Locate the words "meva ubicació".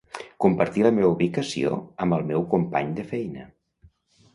1.01-1.77